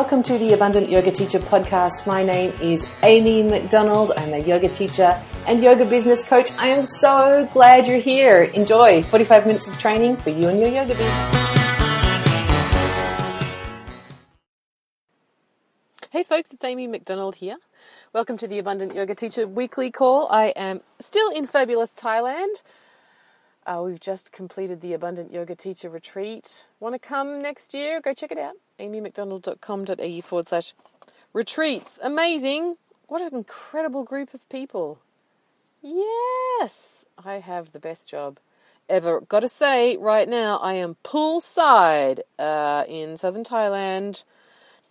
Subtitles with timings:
[0.00, 2.06] welcome to the Abundant Yoga Teacher podcast.
[2.06, 4.12] My name is Amy McDonald.
[4.16, 6.50] I'm a yoga teacher and yoga business coach.
[6.52, 8.44] I am so glad you're here.
[8.44, 11.36] Enjoy 45 minutes of training for you and your yoga business.
[16.08, 17.58] Hey folks, it's Amy McDonald here.
[18.14, 20.28] Welcome to the Abundant Yoga Teacher weekly call.
[20.30, 22.62] I am still in fabulous Thailand.
[23.66, 26.64] Uh, we've just completed the Abundant Yoga Teacher Retreat.
[26.80, 28.00] Want to come next year?
[28.00, 28.54] Go check it out.
[28.80, 30.74] amymcdonald.com.au forward slash
[31.32, 31.98] retreats.
[32.02, 32.76] Amazing.
[33.06, 34.98] What an incredible group of people.
[35.82, 38.38] Yes, I have the best job
[38.88, 39.20] ever.
[39.20, 44.24] Got to say, right now, I am poolside uh, in southern Thailand,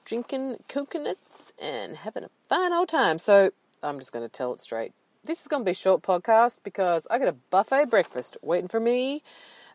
[0.06, 3.20] drinking coconuts and having a fine old time.
[3.20, 3.52] So
[3.84, 7.20] I'm just to tell it straight this is to be a short podcast because I
[7.20, 9.22] got a buffet breakfast waiting for me.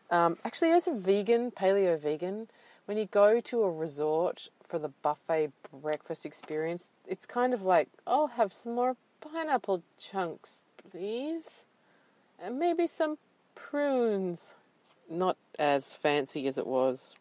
[0.09, 2.47] Um, actually, as a vegan, paleo vegan,
[2.85, 7.89] when you go to a resort for the buffet breakfast experience, it's kind of like,
[8.05, 11.63] I'll have some more pineapple chunks, please.
[12.39, 13.17] And maybe some
[13.55, 14.53] prunes.
[15.09, 17.15] Not as fancy as it was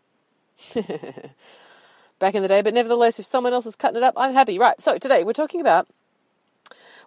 [2.19, 4.59] back in the day, but nevertheless, if someone else is cutting it up, I'm happy.
[4.59, 5.87] Right, so today we're talking about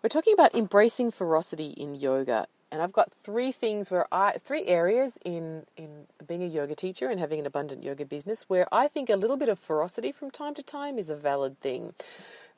[0.03, 2.47] we're talking about embracing ferocity in yoga.
[2.71, 7.09] And I've got three things where I, three areas in, in being a yoga teacher
[7.09, 10.31] and having an abundant yoga business where I think a little bit of ferocity from
[10.31, 11.93] time to time is a valid thing.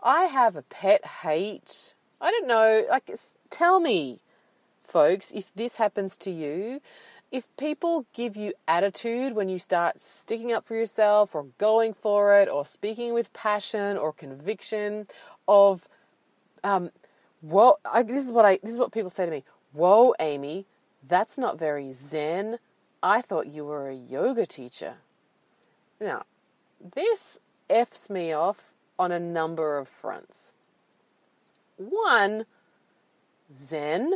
[0.01, 1.93] I have a pet hate.
[2.19, 3.09] I don't know, like,
[3.49, 4.19] tell me,
[4.83, 6.81] folks, if this happens to you,
[7.31, 12.35] if people give you attitude when you start sticking up for yourself or going for
[12.39, 15.07] it or speaking with passion or conviction
[15.47, 15.87] of
[16.63, 16.89] um,
[17.41, 19.43] whoa, I, this is what I, this is what people say to me.
[19.71, 20.65] Whoa, Amy,
[21.07, 22.59] that's not very zen.
[23.01, 24.95] I thought you were a yoga teacher.
[25.99, 26.23] Now,
[26.95, 27.39] this
[27.69, 30.53] F's me off on a number of fronts.
[31.77, 32.45] One,
[33.51, 34.15] Zen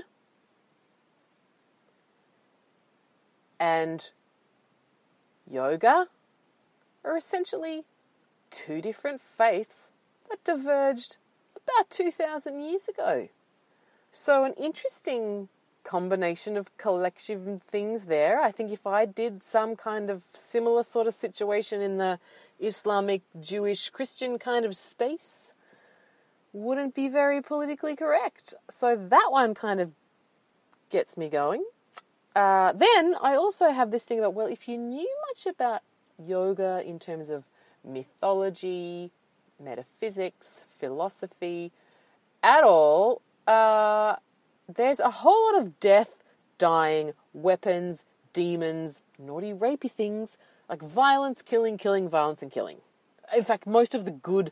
[3.60, 4.10] and
[5.50, 6.08] yoga
[7.06, 7.86] are essentially
[8.52, 9.92] two different faiths
[10.30, 11.18] that diverged
[11.56, 13.30] about 2,000 years ago.
[14.16, 15.50] So, an interesting
[15.84, 18.40] combination of collection things there.
[18.40, 22.20] I think if I did some kind of similar sort of situation in the
[22.60, 25.52] Islamic, Jewish, Christian kind of space,
[26.54, 28.54] wouldn't be very politically correct.
[28.70, 29.90] So that one kind of
[30.92, 31.66] gets me going.
[32.36, 35.82] Uh, then I also have this thing about well, if you knew much about
[36.24, 37.46] yoga in terms of
[37.84, 39.10] mythology,
[39.60, 41.72] metaphysics, philosophy
[42.44, 44.16] at all, uh,
[44.68, 46.16] there's a whole lot of death,
[46.58, 50.38] dying, weapons, demons, naughty, rapey things,
[50.70, 52.78] like violence, killing, killing, violence, and killing.
[53.36, 54.52] In fact, most of the good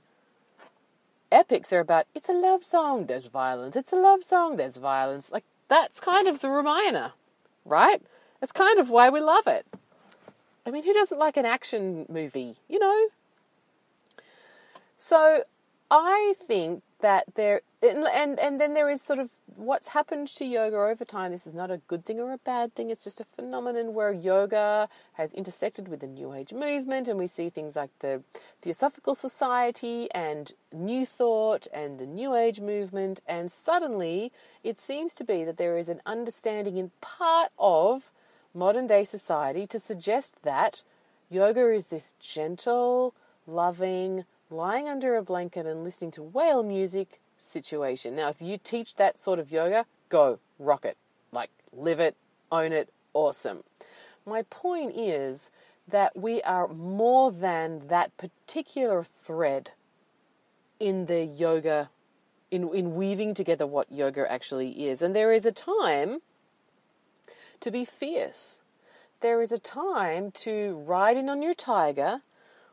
[1.31, 5.31] epics are about it's a love song, there's violence, it's a love song, there's violence.
[5.31, 7.13] Like, that's kind of the Ramayana,
[7.65, 8.01] right?
[8.39, 9.65] That's kind of why we love it.
[10.65, 13.07] I mean, who doesn't like an action movie, you know?
[14.97, 15.43] So
[15.91, 20.77] I think that there and and then there is sort of what's happened to yoga
[20.77, 21.31] over time.
[21.31, 22.89] This is not a good thing or a bad thing.
[22.89, 27.27] It's just a phenomenon where yoga has intersected with the New Age movement, and we
[27.27, 28.23] see things like the
[28.61, 34.31] Theosophical Society and New Thought and the New Age movement, and suddenly
[34.63, 38.11] it seems to be that there is an understanding in part of
[38.53, 40.83] modern day society to suggest that
[41.29, 43.13] yoga is this gentle,
[43.45, 48.15] loving, lying under a blanket and listening to whale music situation.
[48.15, 50.97] Now, if you teach that sort of yoga, go rock it.
[51.31, 52.15] Like, live it,
[52.51, 53.63] own it, awesome.
[54.25, 55.51] My point is
[55.87, 59.71] that we are more than that particular thread
[60.79, 61.89] in the yoga,
[62.49, 65.01] in, in weaving together what yoga actually is.
[65.01, 66.21] And there is a time
[67.59, 68.59] to be fierce.
[69.21, 72.21] There is a time to ride in on your tiger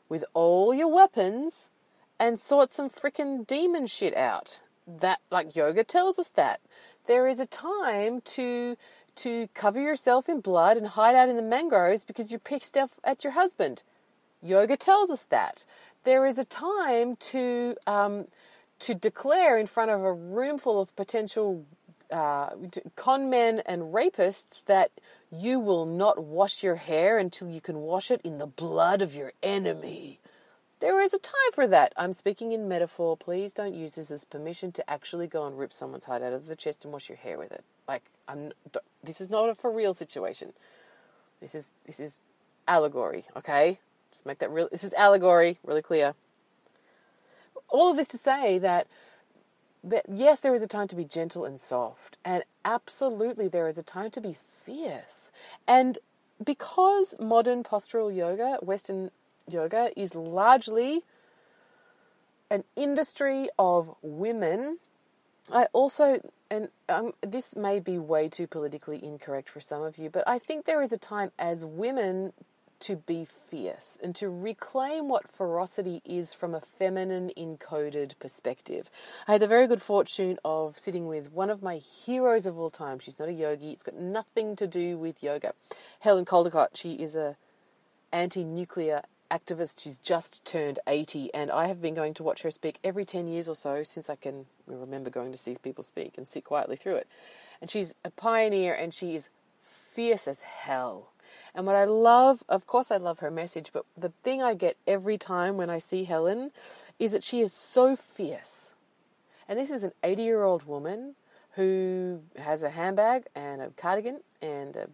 [0.09, 1.71] with all your weapons
[2.19, 4.61] and sort some freaking demon shit out.
[4.87, 6.61] That like yoga tells us that.
[7.07, 8.77] There is a time to
[9.17, 13.01] to cover yourself in blood and hide out in the mangroves because you're pissed off
[13.03, 13.83] at your husband.
[14.43, 15.65] Yoga tells us that.
[16.05, 18.27] There is a time to um,
[18.79, 21.65] to declare in front of a room full of potential
[22.11, 22.51] uh,
[22.97, 24.91] con men and rapists that
[25.33, 29.15] you will not wash your hair until you can wash it in the blood of
[29.15, 30.21] your enemy.
[30.81, 31.93] There is a time for that.
[31.97, 33.17] I'm speaking in metaphor.
[33.17, 36.47] Please don't use this as permission to actually go and rip someone's hide out of
[36.47, 37.65] the chest and wash your hair with it.
[37.89, 38.53] Like I'm.
[39.03, 40.53] This is not a for real situation.
[41.41, 42.19] This is this is
[42.69, 43.25] allegory.
[43.37, 43.79] Okay,
[44.13, 44.69] just make that real.
[44.71, 45.59] This is allegory.
[45.65, 46.15] Really clear.
[47.69, 48.87] all of this to say that,
[49.85, 53.79] that yes, there is a time to be gentle and soft, and absolutely there is
[53.79, 54.37] a time to be
[54.69, 55.31] fierce.
[55.67, 55.99] And
[56.45, 59.11] because modern postural yoga, Western
[59.51, 61.05] yoga, is largely
[62.51, 64.79] an industry of women,
[65.53, 66.21] I also,
[66.51, 70.39] and um, this may be way too politically incorrect for some of you, but I
[70.39, 72.33] think there is a time as women
[72.81, 78.91] to be fierce and to reclaim what ferocity is from a feminine encoded perspective.
[79.27, 82.71] I had the very good fortune of sitting with one of my heroes of all
[82.71, 82.99] time.
[82.99, 85.53] She's not a yogi, it's got nothing to do with yoga.
[86.01, 87.37] Helen Caldicott, she is a
[88.13, 89.81] anti-nuclear activist.
[89.81, 93.29] She's just turned 80 and I have been going to watch her speak every 10
[93.29, 96.77] years or so since I can remember going to see people speak and sit quietly
[96.77, 97.09] through it.
[97.61, 99.29] And she's a pioneer and she is
[99.63, 101.11] fierce as hell
[101.59, 104.77] and what I love, of course, I love her message, but the thing I get
[104.87, 106.53] every time when I see Helen
[107.01, 108.71] is that she is so fierce.
[109.49, 111.17] And this is an 80 year old woman
[111.57, 114.89] who has a handbag and a cardigan and a,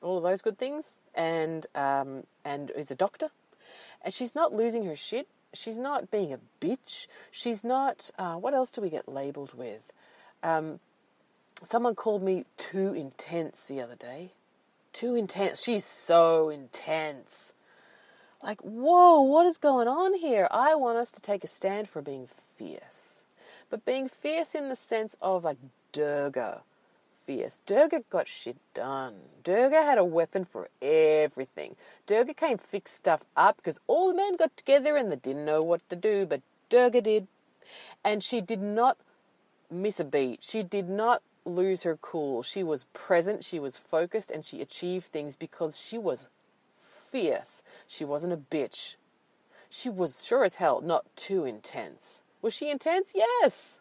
[0.00, 3.28] all of those good things and, um, and is a doctor.
[4.00, 5.28] And she's not losing her shit.
[5.52, 7.06] She's not being a bitch.
[7.30, 9.92] She's not, uh, what else do we get labeled with?
[10.42, 10.80] Um,
[11.62, 14.32] someone called me too intense the other day
[14.92, 15.62] too intense.
[15.62, 17.52] She's so intense.
[18.42, 20.48] Like, whoa, what is going on here?
[20.50, 22.28] I want us to take a stand for being
[22.58, 23.22] fierce.
[23.70, 25.58] But being fierce in the sense of like
[25.92, 26.62] Durga
[27.24, 27.60] fierce.
[27.66, 29.14] Durga got shit done.
[29.44, 31.76] Durga had a weapon for everything.
[32.06, 35.62] Durga came fix stuff up because all the men got together and they didn't know
[35.62, 37.28] what to do, but Durga did.
[38.04, 38.98] And she did not
[39.70, 40.42] miss a beat.
[40.42, 42.42] She did not lose her cool.
[42.42, 46.28] She was present, she was focused, and she achieved things because she was
[47.10, 47.62] fierce.
[47.86, 48.94] She wasn't a bitch.
[49.68, 52.22] She was sure as hell not too intense.
[52.40, 53.12] Was she intense?
[53.14, 53.80] Yes.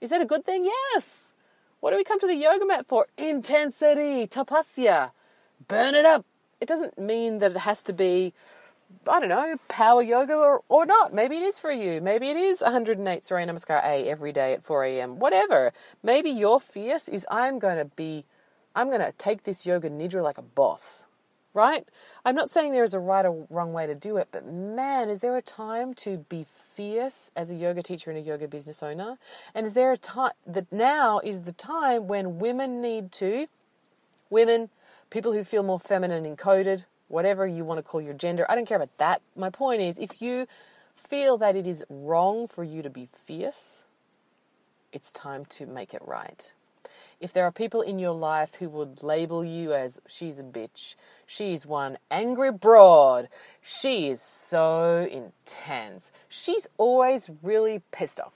[0.00, 0.64] Is that a good thing?
[0.64, 1.32] Yes.
[1.80, 3.06] What do we come to the yoga mat for?
[3.16, 5.10] Intensity, tapasya.
[5.66, 6.24] Burn it up.
[6.60, 8.32] It doesn't mean that it has to be
[9.06, 11.12] I don't know, power yoga or, or not.
[11.14, 12.00] Maybe it is for you.
[12.00, 15.18] Maybe it is 108 Surya Namaskar A every day at 4 a.m.
[15.18, 15.72] Whatever.
[16.02, 18.24] Maybe your fierce is I'm going to be,
[18.74, 21.04] I'm going to take this yoga nidra like a boss.
[21.54, 21.88] Right?
[22.24, 25.08] I'm not saying there is a right or wrong way to do it, but man,
[25.08, 28.82] is there a time to be fierce as a yoga teacher and a yoga business
[28.82, 29.18] owner?
[29.54, 33.48] And is there a time that now is the time when women need to,
[34.30, 34.68] women,
[35.10, 38.46] people who feel more feminine encoded, whatever you want to call your gender.
[38.48, 39.20] I don't care about that.
[39.34, 40.46] My point is, if you
[40.96, 43.84] feel that it is wrong for you to be fierce,
[44.92, 46.52] it's time to make it right.
[47.20, 50.94] If there are people in your life who would label you as she's a bitch,
[51.26, 53.28] she's one angry broad,
[53.60, 58.34] she is so intense, she's always really pissed off.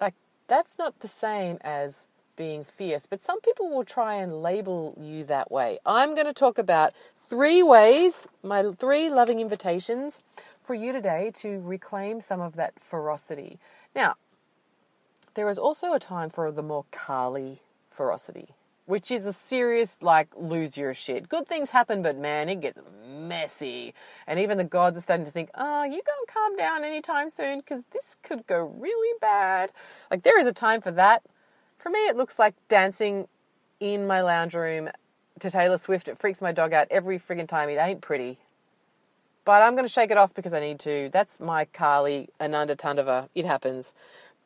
[0.00, 0.14] Like,
[0.48, 5.24] that's not the same as being fierce, but some people will try and label you
[5.24, 5.78] that way.
[5.86, 6.92] I'm going to talk about
[7.24, 10.22] three ways, my three loving invitations
[10.62, 13.58] for you today to reclaim some of that ferocity.
[13.94, 14.14] Now,
[15.34, 17.60] there is also a time for the more Kali
[17.90, 18.48] ferocity,
[18.86, 21.28] which is a serious, like, lose your shit.
[21.28, 23.94] Good things happen, but man, it gets messy.
[24.26, 27.58] And even the gods are starting to think, oh, you gonna calm down anytime soon
[27.58, 29.72] because this could go really bad.
[30.10, 31.22] Like, there is a time for that
[31.84, 33.28] for me, it looks like dancing
[33.78, 34.88] in my lounge room
[35.38, 36.08] to Taylor Swift.
[36.08, 37.68] It freaks my dog out every friggin' time.
[37.68, 38.38] It ain't pretty.
[39.44, 41.10] But I'm going to shake it off because I need to.
[41.12, 43.28] That's my Kali Ananda Tandava.
[43.34, 43.92] It happens.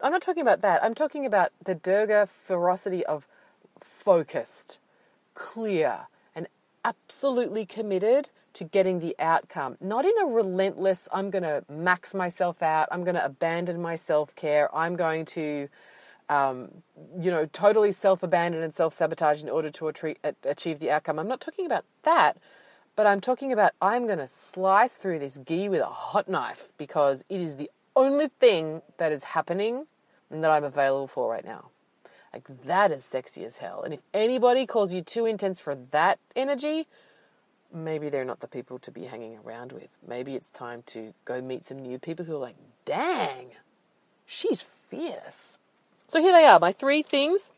[0.01, 0.83] I'm not talking about that.
[0.83, 3.29] I'm talking about the Durga ferocity of
[3.79, 4.81] focused,
[5.35, 6.49] clear, and
[6.85, 9.77] absolutely committed to getting the outcome.
[9.81, 13.95] Not in a relentless, I'm going to max myself out, I'm going to abandon my
[13.95, 15.69] self care, I'm going to
[16.29, 16.69] um,
[17.19, 21.19] you know, totally self abandon and self sabotage in order to achieve the outcome.
[21.19, 22.37] I'm not talking about that,
[22.97, 26.73] but I'm talking about I'm going to slice through this ghee with a hot knife
[26.77, 29.87] because it is the only thing that is happening
[30.31, 31.71] and that I'm available for right now.
[32.33, 33.83] Like, that is sexy as hell.
[33.83, 36.87] And if anybody calls you too intense for that energy,
[37.73, 39.97] maybe they're not the people to be hanging around with.
[40.07, 43.53] Maybe it's time to go meet some new people who are like, dang,
[44.27, 45.59] she's fierce.
[46.09, 47.53] So here they are, my three things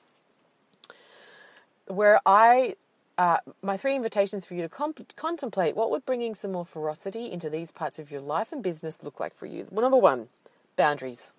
[1.86, 2.74] where I,
[3.16, 7.30] uh, my three invitations for you to comp- contemplate what would bringing some more ferocity
[7.30, 9.68] into these parts of your life and business look like for you.
[9.70, 10.28] Well, number one,
[10.74, 11.30] boundaries.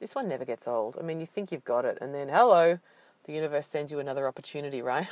[0.00, 0.96] This one never gets old.
[0.98, 2.78] I mean, you think you've got it, and then hello,
[3.24, 5.08] the universe sends you another opportunity, right?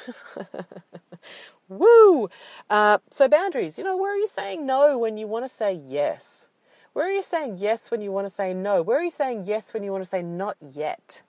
[1.68, 2.30] Woo!
[2.70, 3.76] Uh, so, boundaries.
[3.78, 6.49] You know, where are you saying no when you want to say yes?
[6.94, 8.80] Where are you saying yes when you want to say no?
[8.80, 11.22] Where are you saying yes when you want to say not yet?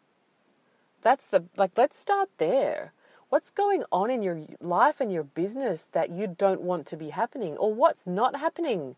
[1.01, 2.93] That's the, like, let's start there.
[3.29, 7.09] What's going on in your life and your business that you don't want to be
[7.09, 7.57] happening?
[7.57, 8.95] Or what's not happening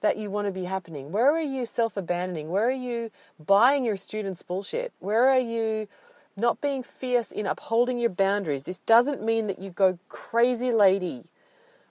[0.00, 1.10] that you want to be happening?
[1.10, 2.50] Where are you self abandoning?
[2.50, 3.10] Where are you
[3.44, 4.92] buying your students' bullshit?
[5.00, 5.88] Where are you
[6.36, 8.62] not being fierce in upholding your boundaries?
[8.62, 11.24] This doesn't mean that you go crazy lady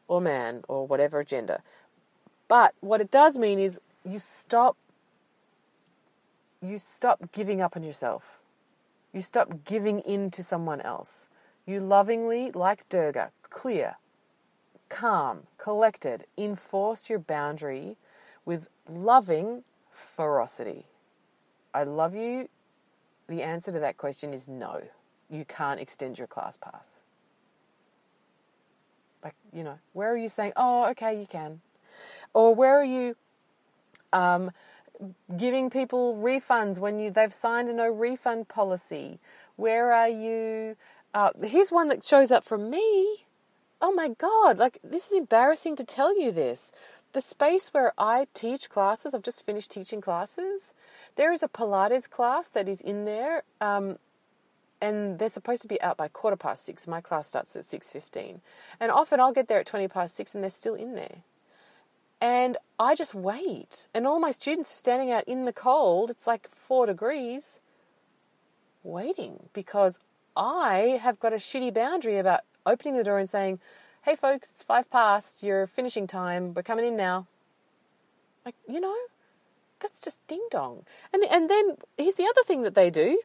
[0.08, 1.62] or man or whatever gender.
[2.48, 4.78] But what it does mean is you stop
[6.62, 8.40] you stop giving up on yourself.
[9.14, 11.28] You stop giving in to someone else.
[11.66, 13.98] You lovingly, like Durga, clear,
[14.90, 17.98] calm, collected, enforce your boundary
[18.46, 20.86] with loving ferocity.
[21.74, 22.50] I love you.
[23.28, 24.82] The answer to that question is no.
[25.30, 27.00] You can't extend your class pass.
[29.24, 31.62] Like, you know, where are you saying, oh, okay, you can?
[32.34, 33.16] Or where are you
[34.22, 34.52] um,
[35.44, 39.20] giving people refunds when you they've signed a no refund policy?
[39.58, 40.76] Where are you?
[41.14, 43.26] Uh, here's one that shows up from me.
[43.82, 46.72] Oh my God, like this is embarrassing to tell you this.
[47.14, 50.74] The space where I teach classes, I've just finished teaching classes.
[51.16, 53.98] There is a Pilates class that is in there, um,
[54.82, 56.88] and they're supposed to be out by quarter past six.
[56.88, 58.42] My class starts at six fifteen,
[58.80, 61.18] and often I'll get there at twenty past six, and they're still in there.
[62.26, 63.88] And I just wait.
[63.94, 67.60] And all my students are standing out in the cold, it's like four degrees,
[68.82, 70.00] waiting because
[70.36, 73.60] I have got a shitty boundary about opening the door and saying,
[74.06, 77.28] hey folks, it's five past, your finishing time, we're coming in now.
[78.44, 78.96] Like, you know,
[79.80, 80.84] that's just ding dong.
[81.14, 83.22] And, and then here's the other thing that they do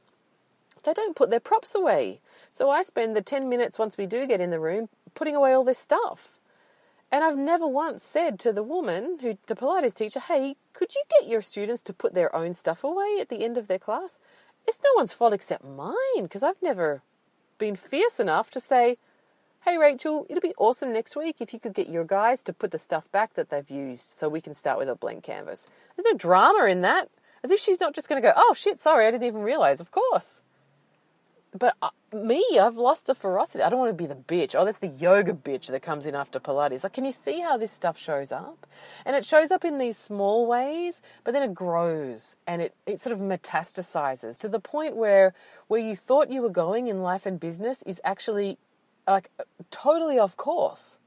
[0.84, 2.20] they don't put their props away.
[2.52, 5.54] So I spend the 10 minutes once we do get in the room putting away
[5.54, 6.39] all this stuff.
[7.12, 11.02] And I've never once said to the woman, who the Pilates teacher, hey, could you
[11.08, 14.18] get your students to put their own stuff away at the end of their class?
[14.66, 17.02] It's no one's fault except mine, because I've never
[17.58, 18.96] been fierce enough to say,
[19.64, 22.70] hey, Rachel, it'll be awesome next week if you could get your guys to put
[22.70, 25.66] the stuff back that they've used so we can start with a blank canvas.
[25.96, 27.10] There's no drama in that.
[27.42, 29.80] As if she's not just going to go, oh shit, sorry, I didn't even realize.
[29.80, 30.42] Of course.
[31.56, 33.62] But uh, me, I've lost the ferocity.
[33.62, 34.54] I don't want to be the bitch.
[34.56, 36.84] Oh, that's the yoga bitch that comes in after Pilates.
[36.84, 38.66] Like, can you see how this stuff shows up?
[39.04, 43.00] And it shows up in these small ways, but then it grows and it, it
[43.00, 45.34] sort of metastasizes to the point where
[45.66, 48.58] where you thought you were going in life and business is actually
[49.06, 49.30] like
[49.70, 50.98] totally off course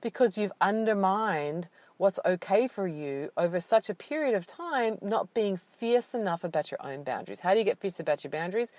[0.00, 5.56] because you've undermined what's okay for you over such a period of time, not being
[5.56, 7.40] fierce enough about your own boundaries.
[7.40, 8.72] How do you get fierce about your boundaries?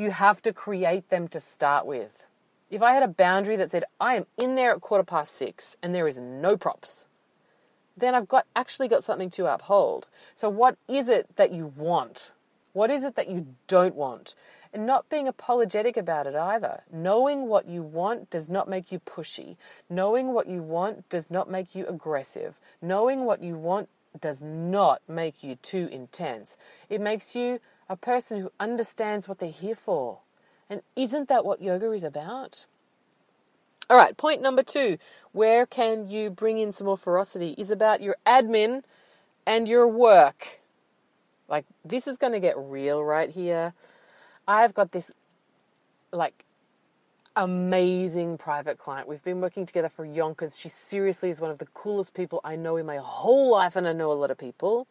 [0.00, 2.24] You have to create them to start with.
[2.70, 5.76] If I had a boundary that said, I am in there at quarter past six
[5.82, 7.04] and there is no props,
[7.94, 10.08] then I've got actually got something to uphold.
[10.34, 12.32] So what is it that you want?
[12.72, 14.34] What is it that you don't want?
[14.72, 16.80] And not being apologetic about it either.
[16.90, 19.56] Knowing what you want does not make you pushy.
[19.90, 22.58] Knowing what you want does not make you aggressive.
[22.80, 26.56] Knowing what you want does not make you too intense.
[26.88, 27.60] It makes you
[27.90, 30.20] a person who understands what they're here for.
[30.70, 32.64] And isn't that what yoga is about?
[33.90, 34.96] All right, point number two
[35.32, 38.82] where can you bring in some more ferocity is about your admin
[39.44, 40.60] and your work.
[41.48, 43.74] Like, this is going to get real right here.
[44.46, 45.10] I've got this,
[46.12, 46.44] like,
[47.34, 49.08] amazing private client.
[49.08, 50.56] We've been working together for yonkers.
[50.56, 53.88] She seriously is one of the coolest people I know in my whole life, and
[53.88, 54.86] I know a lot of people.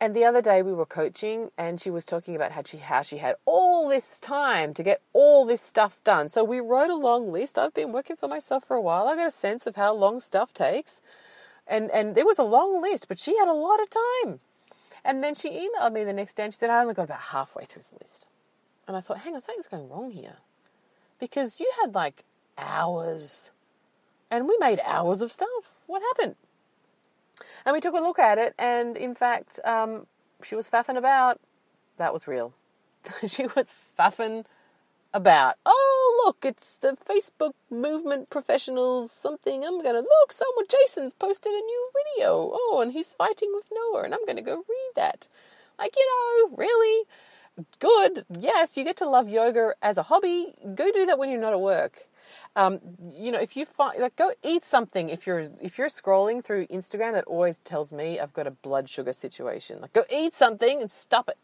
[0.00, 3.02] And the other day we were coaching and she was talking about how she how
[3.02, 6.28] she had all this time to get all this stuff done.
[6.28, 7.58] So we wrote a long list.
[7.58, 9.06] I've been working for myself for a while.
[9.06, 11.00] I got a sense of how long stuff takes.
[11.66, 14.40] And and there was a long list, but she had a lot of time.
[15.04, 17.20] And then she emailed me the next day and she said, I only got about
[17.20, 18.26] halfway through the list.
[18.88, 20.36] And I thought, hang on, something's going wrong here.
[21.20, 22.24] Because you had like
[22.58, 23.50] hours
[24.30, 25.48] and we made hours of stuff.
[25.86, 26.36] What happened?
[27.64, 30.06] And we took a look at it, and in fact, um,
[30.42, 31.40] she was faffing about.
[31.96, 32.54] That was real.
[33.26, 34.44] she was faffing
[35.12, 35.56] about.
[35.64, 39.64] Oh, look, it's the Facebook movement professionals something.
[39.64, 42.50] I'm going to look, someone, Jason's posted a new video.
[42.52, 45.28] Oh, and he's fighting with Noah, and I'm going to go read that.
[45.78, 47.06] Like, you know, really?
[47.78, 48.24] Good.
[48.28, 50.54] Yes, you get to love yoga as a hobby.
[50.74, 52.06] Go do that when you're not at work.
[52.56, 52.80] Um,
[53.16, 55.08] you know, if you find like go eat something.
[55.08, 58.88] If you're if you're scrolling through Instagram, that always tells me I've got a blood
[58.88, 59.80] sugar situation.
[59.80, 61.38] Like go eat something and stop it.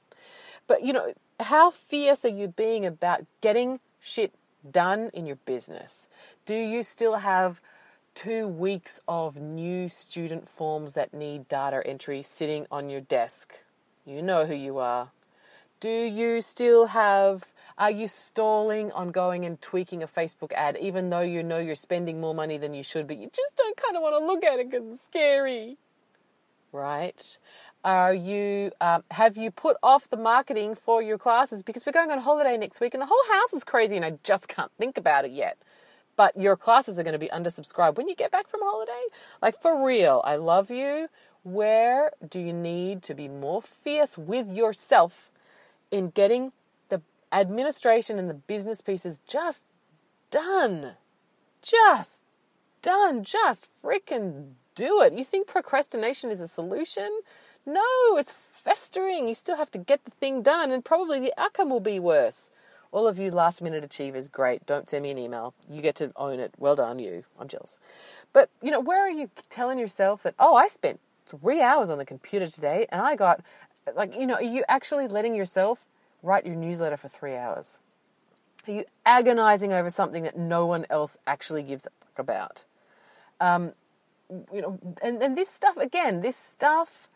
[0.67, 4.33] But you know, how fierce are you being about getting shit
[4.71, 6.09] done in your business?
[6.47, 7.61] Do you still have
[8.15, 13.61] two weeks of new student forms that need data entry sitting on your desk.
[14.05, 15.11] You know who you are.
[15.79, 17.47] Do you still have,
[17.81, 21.75] are you stalling on going and tweaking a Facebook ad even though you know you're
[21.75, 24.45] spending more money than you should, but you just don't kind of want to look
[24.45, 25.79] at it because it's scary?
[26.73, 27.39] Right?
[27.83, 32.11] Are you, um, have you put off the marketing for your classes because we're going
[32.11, 34.99] on holiday next week and the whole house is crazy and I just can't think
[34.99, 35.57] about it yet?
[36.17, 39.05] but your classes are going to be undersubscribed when you get back from holiday.
[39.41, 41.09] Like for real, I love you.
[41.45, 45.31] Where do you need to be more fierce with yourself
[45.91, 46.53] in getting
[47.33, 49.65] administration and the business pieces just
[50.31, 50.93] done?
[51.63, 52.23] Just
[52.83, 53.25] done.
[53.25, 55.13] Just freaking do it.
[55.13, 57.21] You think procrastination is a solution?
[57.67, 57.83] No,
[58.17, 59.29] it's festering.
[59.29, 62.51] You still have to get the thing done, and probably the outcome will be worse.
[62.93, 64.67] All of you last minute achievers, great.
[64.67, 65.55] Don't send me an email.
[65.71, 66.53] You get to own it.
[66.59, 67.25] Well done, you.
[67.39, 67.79] I'm jealous.
[68.33, 71.99] But, you know, where are you telling yourself that, oh, I spent three hours on
[71.99, 73.43] the computer today and I got,
[73.95, 75.85] like, you know, are you actually letting yourself
[76.23, 77.79] write your newsletter for three hours?
[78.69, 82.65] Are you agonizing over something that no one else actually gives a fuck about?
[83.41, 83.73] Um,
[84.53, 87.09] you know, and, and this stuff, again, this stuff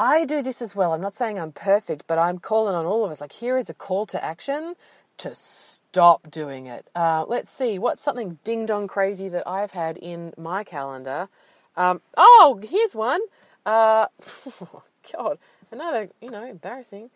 [0.00, 0.94] I do this as well.
[0.94, 3.20] I'm not saying I'm perfect, but I'm calling on all of us.
[3.20, 4.74] Like, here is a call to action
[5.18, 6.88] to stop doing it.
[6.94, 11.28] Uh, let's see, what's something ding dong crazy that I've had in my calendar?
[11.76, 13.20] Um, oh, here's one.
[13.66, 14.06] Uh,
[15.14, 15.38] God,
[15.70, 17.10] another, you know, embarrassing.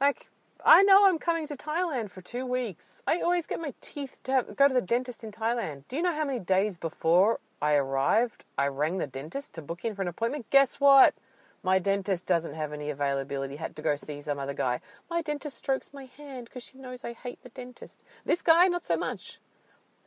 [0.00, 0.30] Like,
[0.64, 3.02] I know I'm coming to Thailand for two weeks.
[3.06, 5.82] I always get my teeth to go to the dentist in Thailand.
[5.88, 9.84] Do you know how many days before I arrived, I rang the dentist to book
[9.84, 10.46] in for an appointment?
[10.48, 11.14] Guess what?
[11.62, 14.80] My dentist doesn't have any availability, had to go see some other guy.
[15.10, 18.02] My dentist strokes my hand because she knows I hate the dentist.
[18.24, 19.38] This guy, not so much.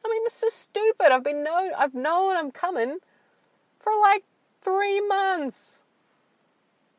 [0.04, 1.12] I mean, this is stupid.
[1.12, 2.98] I've been known, I've known I'm coming
[3.80, 4.24] for like
[4.64, 5.83] three months.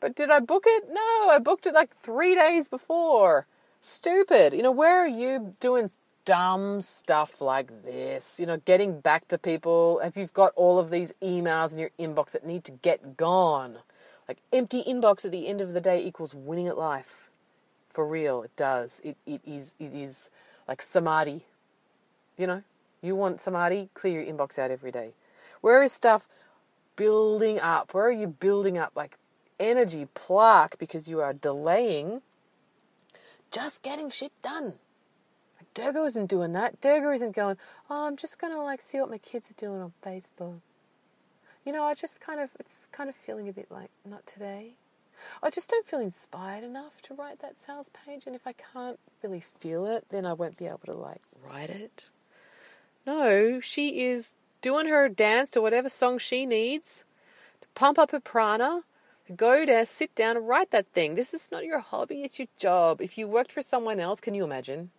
[0.04, 0.90] But did I book it?
[0.92, 3.46] No, I booked it like three days before.
[3.80, 4.52] Stupid.
[4.52, 5.90] You know, where are you doing
[6.26, 8.38] dumb stuff like this?
[8.38, 10.00] You know, getting back to people.
[10.04, 13.78] If you've got all of these emails in your inbox that need to get gone.
[14.28, 17.30] Like empty inbox at the end of the day equals winning at life.
[17.88, 19.00] For real, it does.
[19.02, 20.28] It it is it is
[20.68, 21.46] like samadhi.
[22.36, 22.62] You know,
[23.00, 25.12] you want samadhi, clear your inbox out every day.
[25.62, 26.28] Where is stuff
[26.94, 27.94] building up?
[27.94, 29.16] Where are you building up like
[29.58, 32.22] energy plaque because you are delaying
[33.50, 34.74] just getting shit done?
[35.74, 36.80] Durga isn't doing that.
[36.80, 37.56] Durga isn't going,
[37.90, 40.60] oh, I'm just going to like see what my kids are doing on Facebook
[41.64, 44.72] you know, I just kind of, it's kind of feeling a bit like, not today.
[45.42, 48.24] I just don't feel inspired enough to write that sales page.
[48.26, 51.70] And if I can't really feel it, then I won't be able to like write
[51.70, 52.08] it.
[53.06, 57.04] No, she is doing her dance to whatever song she needs
[57.60, 58.82] to pump up her prana,
[59.32, 61.14] go there, sit down and write that thing.
[61.14, 63.00] This is not your hobby, it's your job.
[63.00, 64.90] If you worked for someone else, can you imagine?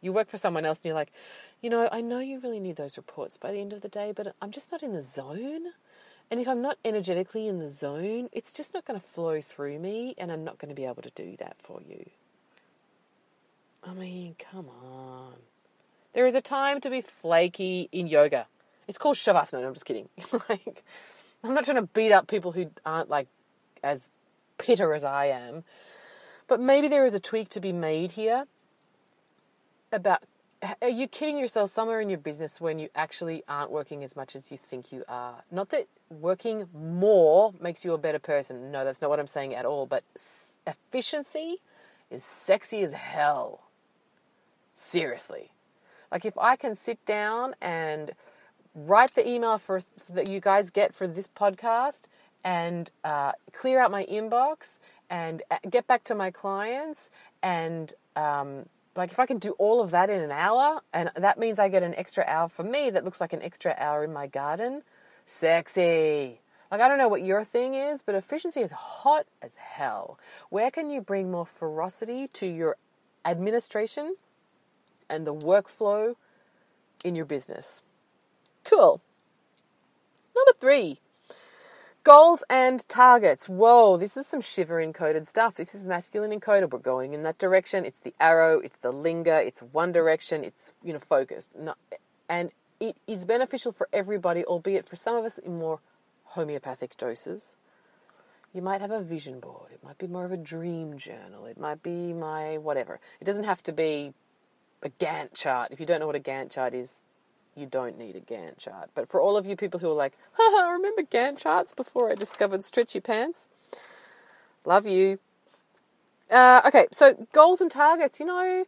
[0.00, 1.12] You work for someone else and you're like,
[1.60, 4.12] you know, I know you really need those reports by the end of the day,
[4.14, 5.68] but I'm just not in the zone.
[6.30, 9.78] And if I'm not energetically in the zone, it's just not going to flow through
[9.78, 12.08] me, and I'm not going to be able to do that for you.
[13.84, 15.34] I mean, come on.
[16.14, 18.46] There is a time to be flaky in yoga.
[18.88, 19.60] It's called shavasana.
[19.60, 20.08] No, I'm just kidding.
[20.48, 20.84] like,
[21.44, 23.28] I'm not trying to beat up people who aren't like
[23.82, 24.08] as
[24.58, 25.64] pitta as I am,
[26.48, 28.46] but maybe there is a tweak to be made here
[29.90, 30.22] about
[30.80, 34.36] are you kidding yourself somewhere in your business when you actually aren't working as much
[34.36, 35.42] as you think you are?
[35.50, 38.70] Not that working more makes you a better person.
[38.70, 39.86] No, that's not what I'm saying at all.
[39.86, 40.04] But
[40.66, 41.58] efficiency
[42.10, 43.62] is sexy as hell.
[44.74, 45.50] Seriously.
[46.12, 48.12] Like if I can sit down and
[48.74, 52.02] write the email for that you guys get for this podcast
[52.44, 54.78] and uh, clear out my inbox
[55.10, 57.10] and uh, get back to my clients
[57.42, 61.38] and um, like if I can do all of that in an hour, and that
[61.38, 64.12] means I get an extra hour for me that looks like an extra hour in
[64.12, 64.82] my garden,
[65.24, 66.40] sexy.
[66.70, 70.18] Like I don't know what your thing is, but efficiency is hot as hell.
[70.50, 72.76] Where can you bring more ferocity to your
[73.24, 74.16] administration
[75.08, 76.16] and the workflow
[77.04, 77.82] in your business?
[78.64, 79.00] Cool.
[80.34, 80.98] Number three,
[82.04, 83.48] Goals and targets.
[83.48, 85.54] Whoa, this is some Shiva encoded stuff.
[85.54, 86.70] This is masculine encoded.
[86.70, 87.84] We're going in that direction.
[87.84, 91.50] It's the arrow, it's the linga, it's one direction, it's you know focused.
[92.28, 95.78] and it is beneficial for everybody, albeit for some of us in more
[96.24, 97.54] homeopathic doses.
[98.52, 99.70] You might have a vision board.
[99.72, 101.46] It might be more of a dream journal.
[101.46, 102.98] It might be my whatever.
[103.20, 104.12] It doesn't have to be
[104.82, 105.68] a Gantt chart.
[105.70, 107.00] If you don't know what a Gantt chart is,
[107.54, 108.90] you don't need a Gantt chart.
[108.94, 112.14] But for all of you people who are like, haha, remember Gantt charts before I
[112.14, 113.48] discovered stretchy pants?
[114.64, 115.18] Love you.
[116.30, 118.64] Uh, okay, so goals and targets, you know,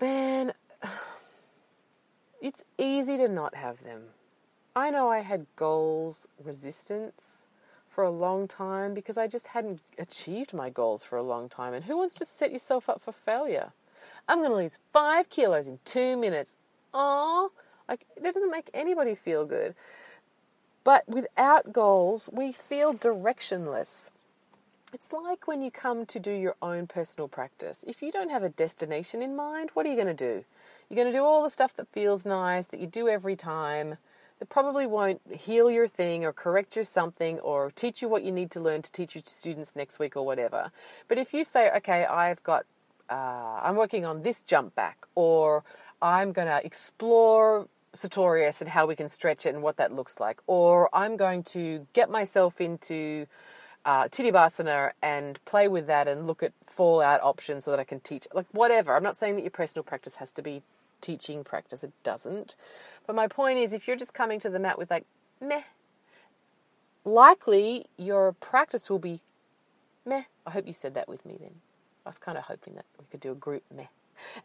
[0.00, 0.52] man,
[2.40, 4.02] it's easy to not have them.
[4.76, 7.44] I know I had goals resistance
[7.90, 11.74] for a long time because I just hadn't achieved my goals for a long time.
[11.74, 13.72] And who wants to set yourself up for failure?
[14.28, 16.54] I'm going to lose five kilos in two minutes.
[16.94, 17.52] Oh,
[17.88, 19.74] like that doesn't make anybody feel good.
[20.84, 24.10] But without goals, we feel directionless.
[24.94, 27.84] It's like when you come to do your own personal practice.
[27.86, 30.44] If you don't have a destination in mind, what are you going to do?
[30.88, 33.98] You're going to do all the stuff that feels nice, that you do every time,
[34.38, 38.32] that probably won't heal your thing or correct your something or teach you what you
[38.32, 40.70] need to learn to teach your students next week or whatever.
[41.06, 42.64] But if you say, okay, I've got,
[43.10, 45.64] uh, I'm working on this jump back, or
[46.00, 50.20] I'm going to explore sartorius and how we can stretch it and what that looks
[50.20, 53.26] like, or I'm going to get myself into
[53.84, 58.00] uh, Tittibhasana and play with that and look at fallout options so that I can
[58.00, 58.94] teach, like whatever.
[58.94, 60.62] I'm not saying that your personal practice has to be
[61.00, 62.54] teaching practice, it doesn't.
[63.06, 65.06] But my point is, if you're just coming to the mat with like,
[65.40, 65.62] meh,
[67.04, 69.20] likely your practice will be
[70.04, 70.24] meh.
[70.46, 71.60] I hope you said that with me then.
[72.04, 73.86] I was kind of hoping that we could do a group meh.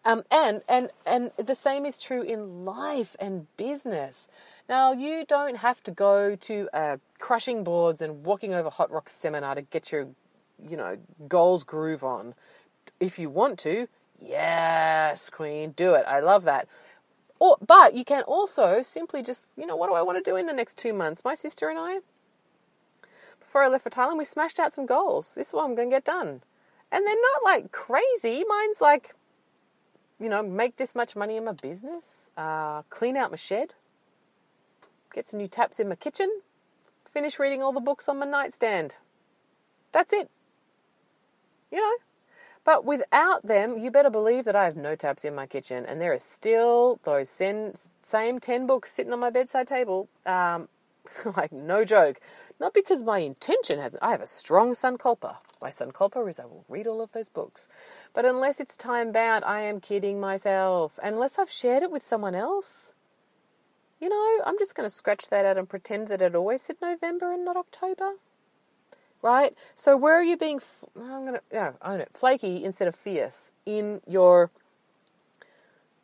[0.05, 4.27] Um, and and and the same is true in life and business.
[4.69, 9.11] Now, you don't have to go to a crushing boards and walking over hot rocks
[9.11, 10.07] seminar to get your,
[10.69, 12.33] you know, goals groove on.
[12.99, 16.05] If you want to, yes, Queen, do it.
[16.07, 16.69] I love that.
[17.39, 20.37] Or, but you can also simply just, you know, what do I want to do
[20.37, 21.25] in the next two months?
[21.25, 21.99] My sister and I,
[23.41, 25.35] before I left for Thailand, we smashed out some goals.
[25.35, 26.41] This is what I'm going to get done.
[26.89, 28.45] And they're not like crazy.
[28.47, 29.13] Mine's like,
[30.23, 33.73] you know, make this much money in my business, uh, clean out my shed,
[35.13, 36.41] get some new taps in my kitchen,
[37.11, 38.95] finish reading all the books on my nightstand.
[39.91, 40.29] That's it.
[41.71, 41.93] You know?
[42.63, 45.99] But without them, you better believe that I have no taps in my kitchen, and
[45.99, 47.73] there are still those same
[48.39, 50.07] 10 books sitting on my bedside table.
[50.25, 50.69] Um,
[51.35, 52.21] like, no joke.
[52.63, 54.01] Not because my intention hasn't.
[54.01, 55.35] I have a strong sankalpa.
[55.61, 57.67] My sankalpa is I will read all of those books.
[58.13, 60.97] But unless it's time bound, I am kidding myself.
[61.03, 62.93] Unless I've shared it with someone else,
[63.99, 66.77] you know, I'm just going to scratch that out and pretend that it always said
[66.81, 68.13] November and not October.
[69.21, 69.57] Right?
[69.75, 73.51] So where are you being, f- I'm going to, own it, flaky instead of fierce
[73.65, 74.51] in your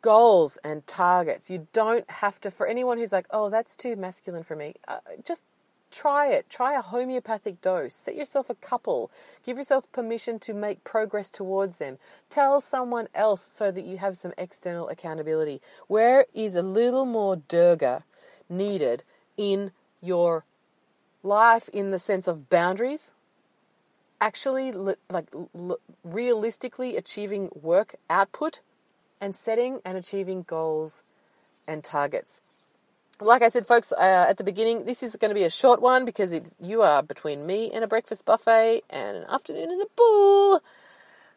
[0.02, 1.48] goals and targets.
[1.48, 4.98] You don't have to, for anyone who's like, oh, that's too masculine for me, uh,
[5.24, 5.46] just
[5.90, 6.48] Try it.
[6.48, 7.94] Try a homeopathic dose.
[7.94, 9.10] Set yourself a couple.
[9.44, 11.98] Give yourself permission to make progress towards them.
[12.28, 15.60] Tell someone else so that you have some external accountability.
[15.88, 18.04] Where is a little more durga
[18.48, 19.02] needed
[19.36, 20.44] in your
[21.22, 23.12] life in the sense of boundaries?
[24.20, 24.70] Actually,
[25.08, 25.26] like
[26.04, 28.60] realistically achieving work output
[29.20, 31.02] and setting and achieving goals
[31.66, 32.40] and targets
[33.20, 35.80] like I said, folks, uh, at the beginning, this is going to be a short
[35.82, 39.88] one because you are between me and a breakfast buffet and an afternoon in the
[39.96, 40.62] pool,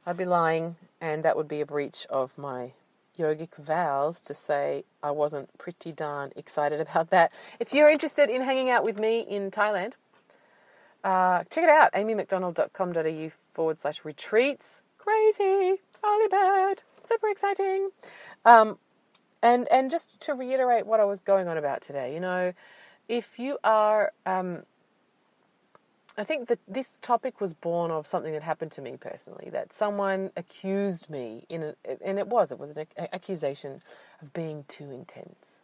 [0.05, 2.73] I'd be lying, and that would be a breach of my
[3.17, 7.31] yogic vows to say I wasn't pretty darn excited about that.
[7.59, 9.93] If you're interested in hanging out with me in Thailand,
[11.03, 14.83] uh, check it out amymcdonald.com.au forward slash retreats.
[14.97, 17.89] Crazy, holy bad, super exciting.
[18.45, 18.79] Um,
[19.43, 22.53] and and just to reiterate what I was going on about today, you know,
[23.09, 24.63] if you are, um,
[26.17, 29.49] I think that this topic was born of something that happened to me personally.
[29.51, 33.81] That someone accused me in, a, and it was, it was an accusation
[34.21, 35.59] of being too intense,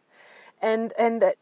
[0.60, 1.36] and and that,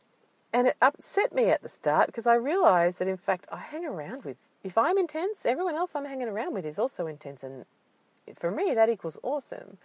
[0.52, 3.84] and it upset me at the start because I realised that in fact I hang
[3.84, 4.36] around with.
[4.64, 7.64] If I'm intense, everyone else I'm hanging around with is also intense, and
[8.36, 9.78] for me that equals awesome.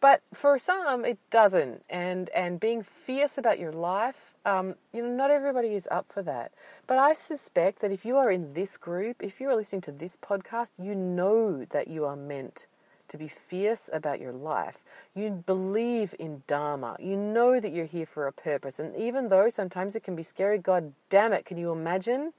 [0.00, 1.84] But for some, it doesn't.
[1.90, 6.22] And and being fierce about your life, um, you know, not everybody is up for
[6.22, 6.52] that.
[6.86, 9.92] But I suspect that if you are in this group, if you are listening to
[9.92, 12.66] this podcast, you know that you are meant
[13.08, 14.84] to be fierce about your life.
[15.14, 16.96] You believe in Dharma.
[16.98, 18.78] You know that you're here for a purpose.
[18.78, 22.32] And even though sometimes it can be scary, God damn it, can you imagine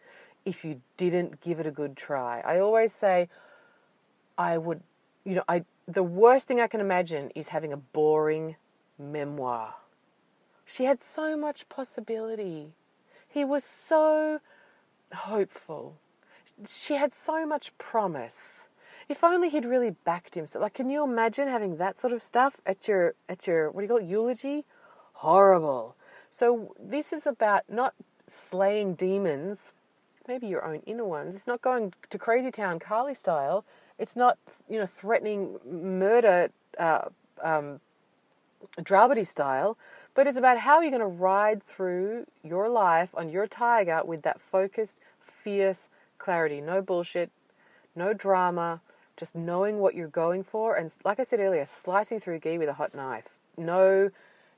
[0.46, 2.42] if you didn't give it a good try?
[2.46, 3.28] I always say,
[4.38, 4.82] I would,
[5.26, 8.56] you know, I the worst thing I can imagine is having a boring
[8.98, 9.76] memoir.
[10.66, 12.74] She had so much possibility.
[13.28, 14.40] He was so
[15.14, 15.98] hopeful.
[16.68, 18.68] She had so much promise.
[19.10, 20.62] If only he'd really backed himself.
[20.62, 23.86] Like, can you imagine having that sort of stuff at your at your what do
[23.86, 24.66] you call it eulogy?
[25.22, 25.96] horrible.
[26.32, 27.94] So this is about not
[28.28, 29.74] slaying demons,
[30.28, 31.36] maybe your own inner ones.
[31.36, 33.64] It's not going to crazy town Kali style.
[34.02, 37.10] It's not you know threatening murder uh,
[37.44, 37.80] um,
[38.82, 39.78] Draupadi style,
[40.16, 44.24] but it's about how you're going to ride through your life on your tiger with
[44.24, 45.88] that focused, fierce
[46.18, 46.62] clarity.
[46.62, 47.30] No bullshit,
[47.96, 48.82] no drama,
[49.18, 50.76] just knowing what you're going for.
[50.76, 53.38] And like I said earlier, slicing through ghee with a hot knife.
[53.56, 54.10] No,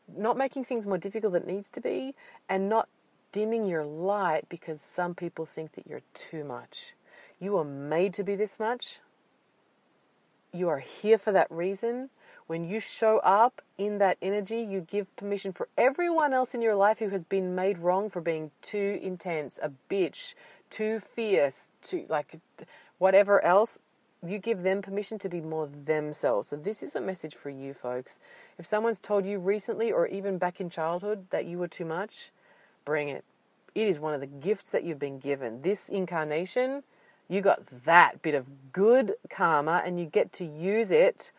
[0.07, 2.15] not making things more difficult than it needs to be,
[2.47, 2.87] and not
[3.33, 6.93] dimming your light because some people think that you're too much.
[7.41, 8.99] You are made to be this much.
[10.55, 12.11] You are here for that reason.
[12.45, 16.75] When you show up in that energy, you give permission for everyone else in your
[16.75, 20.35] life who has been made wrong for being too intense, a bitch,
[20.69, 22.39] too fierce, too like
[22.99, 23.79] whatever else.
[24.23, 26.49] You give them permission to be more themselves.
[26.49, 28.19] So, this is a message for you folks.
[28.59, 32.31] If someone's told you recently or even back in childhood that you were too much,
[32.85, 33.25] bring it.
[33.73, 35.63] It is one of the gifts that you've been given.
[35.63, 36.83] This incarnation,
[37.29, 41.31] you got that bit of good karma and you get to use it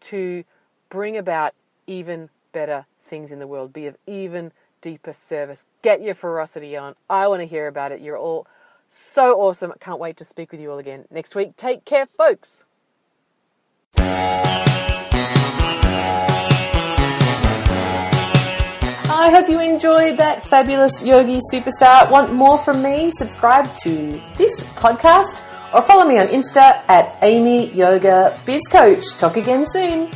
[0.00, 0.44] to
[0.88, 1.54] bring about
[1.86, 5.66] even better things in the world, be of even deeper service.
[5.82, 6.94] Get your ferocity on.
[7.08, 8.00] I want to hear about it.
[8.00, 8.46] You're all
[8.88, 9.72] so awesome.
[9.80, 11.56] Can't wait to speak with you all again next week.
[11.56, 12.64] Take care, folks.
[19.32, 22.10] Hope you enjoyed that fabulous yogi superstar.
[22.10, 23.10] Want more from me?
[23.12, 25.40] Subscribe to this podcast
[25.72, 29.14] or follow me on Insta at Amy Yoga Biz Coach.
[29.16, 30.10] Talk again soon.